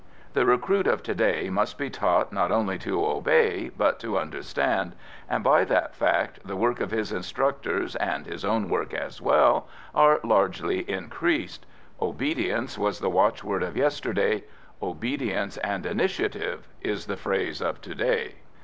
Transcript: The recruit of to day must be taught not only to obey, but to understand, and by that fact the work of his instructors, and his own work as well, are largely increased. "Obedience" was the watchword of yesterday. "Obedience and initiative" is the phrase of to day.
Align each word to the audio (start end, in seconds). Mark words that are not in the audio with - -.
The 0.33 0.47
recruit 0.47 0.87
of 0.87 1.03
to 1.03 1.13
day 1.13 1.51
must 1.51 1.77
be 1.77 1.91
taught 1.91 2.33
not 2.33 2.51
only 2.51 2.79
to 2.79 3.05
obey, 3.05 3.69
but 3.77 3.99
to 3.99 4.17
understand, 4.17 4.93
and 5.29 5.43
by 5.43 5.63
that 5.65 5.93
fact 5.93 6.39
the 6.43 6.55
work 6.55 6.79
of 6.81 6.89
his 6.89 7.11
instructors, 7.11 7.95
and 7.95 8.25
his 8.25 8.43
own 8.43 8.67
work 8.67 8.95
as 8.95 9.21
well, 9.21 9.67
are 9.93 10.19
largely 10.23 10.79
increased. 10.89 11.67
"Obedience" 12.01 12.79
was 12.79 12.97
the 12.99 13.11
watchword 13.11 13.61
of 13.61 13.77
yesterday. 13.77 14.43
"Obedience 14.81 15.57
and 15.57 15.85
initiative" 15.85 16.67
is 16.81 17.05
the 17.05 17.15
phrase 17.15 17.61
of 17.61 17.79
to 17.81 17.93
day. 17.93 18.35